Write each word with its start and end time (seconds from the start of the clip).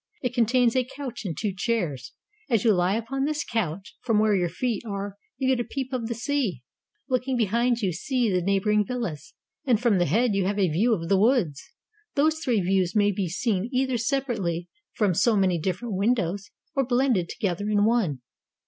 It 0.23 0.33
contains 0.33 0.75
a 0.75 0.83
couch 0.83 1.25
and 1.25 1.37
two 1.37 1.53
chairs: 1.55 2.13
as 2.49 2.63
you 2.63 2.73
lie 2.73 2.95
upon 2.95 3.25
this 3.25 3.43
couch, 3.43 3.95
from 4.01 4.17
where 4.17 4.33
your 4.35 4.49
feet 4.49 4.83
are 4.83 5.15
you 5.37 5.47
get 5.47 5.63
a 5.63 5.63
peep 5.63 5.93
of 5.93 6.07
the 6.07 6.15
sea; 6.15 6.63
looking 7.07 7.37
behind 7.37 7.81
you 7.81 7.91
see 7.93 8.27
the 8.27 8.41
neighboring 8.41 8.83
villas, 8.83 9.35
and 9.63 9.79
from 9.79 9.99
the 9.99 10.07
head 10.07 10.33
you 10.33 10.45
have 10.47 10.57
a 10.57 10.69
view 10.71 10.95
of 10.95 11.07
the 11.07 11.19
woods: 11.19 11.61
these 12.15 12.39
three 12.39 12.61
views 12.61 12.95
may 12.95 13.11
be 13.11 13.29
seen 13.29 13.69
either 13.71 13.99
separately, 13.99 14.67
from 14.93 15.13
so 15.13 15.37
many 15.37 15.59
different 15.59 15.93
windows, 15.93 16.49
or 16.73 16.83
blended 16.83 17.29
together 17.29 17.69
in 17.69 17.85
one. 17.85 18.21